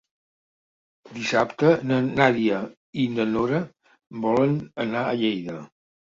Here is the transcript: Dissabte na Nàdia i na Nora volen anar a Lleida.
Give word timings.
Dissabte 1.17 1.73
na 1.91 1.99
Nàdia 2.19 2.61
i 3.03 3.05
na 3.17 3.25
Nora 3.33 3.59
volen 4.23 4.55
anar 4.85 5.05
a 5.05 5.13
Lleida. 5.21 5.59